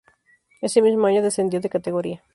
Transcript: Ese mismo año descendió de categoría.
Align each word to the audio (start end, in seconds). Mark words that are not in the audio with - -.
Ese 0.63 0.81
mismo 0.81 1.05
año 1.05 1.21
descendió 1.21 1.59
de 1.61 1.69
categoría. 1.69 2.23